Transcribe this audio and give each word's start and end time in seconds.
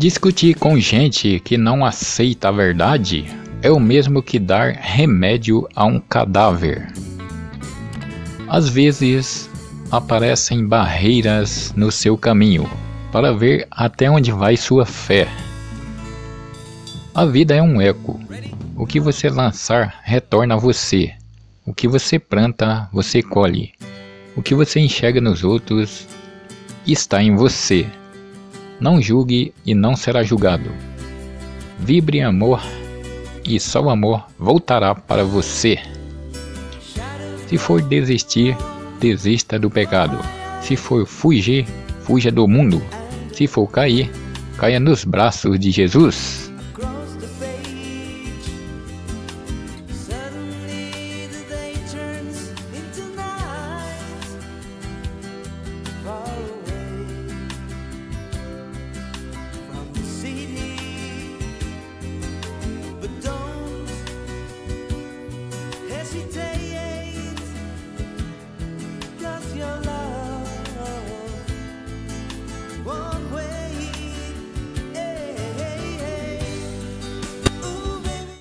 Discutir 0.00 0.54
com 0.54 0.80
gente 0.80 1.38
que 1.40 1.58
não 1.58 1.84
aceita 1.84 2.48
a 2.48 2.50
verdade 2.50 3.26
é 3.60 3.70
o 3.70 3.78
mesmo 3.78 4.22
que 4.22 4.38
dar 4.38 4.72
remédio 4.72 5.68
a 5.76 5.84
um 5.84 6.00
cadáver. 6.00 6.90
Às 8.48 8.66
vezes 8.66 9.50
aparecem 9.90 10.66
barreiras 10.66 11.74
no 11.76 11.92
seu 11.92 12.16
caminho 12.16 12.66
para 13.12 13.34
ver 13.34 13.68
até 13.70 14.10
onde 14.10 14.32
vai 14.32 14.56
sua 14.56 14.86
fé. 14.86 15.28
A 17.14 17.26
vida 17.26 17.54
é 17.54 17.60
um 17.60 17.78
eco. 17.78 18.18
O 18.74 18.86
que 18.86 18.98
você 18.98 19.28
lançar 19.28 20.00
retorna 20.02 20.54
a 20.54 20.58
você. 20.58 21.12
O 21.66 21.74
que 21.74 21.86
você 21.86 22.18
planta, 22.18 22.88
você 22.90 23.22
colhe. 23.22 23.72
O 24.34 24.40
que 24.40 24.54
você 24.54 24.80
enxerga 24.80 25.20
nos 25.20 25.44
outros 25.44 26.08
está 26.86 27.22
em 27.22 27.36
você. 27.36 27.86
Não 28.80 29.00
julgue 29.00 29.52
e 29.64 29.74
não 29.74 29.94
será 29.94 30.22
julgado. 30.22 30.70
Vibre 31.78 32.18
em 32.18 32.24
amor 32.24 32.62
e 33.44 33.60
só 33.60 33.82
o 33.82 33.90
amor 33.90 34.26
voltará 34.38 34.94
para 34.94 35.24
você. 35.24 35.78
Se 37.46 37.58
for 37.58 37.82
desistir, 37.82 38.56
desista 39.00 39.58
do 39.58 39.70
pecado. 39.70 40.18
Se 40.62 40.76
for 40.76 41.06
fugir, 41.06 41.66
fuja 42.02 42.30
do 42.30 42.46
mundo. 42.46 42.82
Se 43.32 43.46
for 43.46 43.66
cair, 43.66 44.10
caia 44.56 44.78
nos 44.78 45.04
braços 45.04 45.58
de 45.58 45.70
Jesus. 45.70 46.49
hesitate. 66.12 66.49